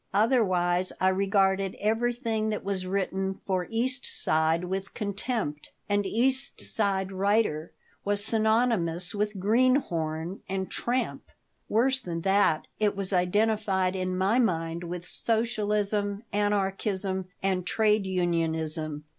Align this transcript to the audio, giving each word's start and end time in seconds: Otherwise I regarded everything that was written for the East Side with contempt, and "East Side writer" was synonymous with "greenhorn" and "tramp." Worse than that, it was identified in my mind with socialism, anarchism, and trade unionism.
Otherwise 0.15 0.91
I 0.99 1.09
regarded 1.09 1.75
everything 1.79 2.49
that 2.49 2.63
was 2.63 2.87
written 2.87 3.39
for 3.45 3.67
the 3.67 3.77
East 3.79 4.03
Side 4.07 4.63
with 4.63 4.95
contempt, 4.95 5.73
and 5.87 6.07
"East 6.07 6.59
Side 6.59 7.11
writer" 7.11 7.71
was 8.03 8.25
synonymous 8.25 9.13
with 9.13 9.37
"greenhorn" 9.39 10.39
and 10.49 10.71
"tramp." 10.71 11.29
Worse 11.69 12.01
than 12.01 12.21
that, 12.21 12.65
it 12.79 12.95
was 12.95 13.13
identified 13.13 13.95
in 13.95 14.17
my 14.17 14.39
mind 14.39 14.83
with 14.83 15.05
socialism, 15.05 16.23
anarchism, 16.33 17.27
and 17.43 17.63
trade 17.67 18.07
unionism. 18.07 19.03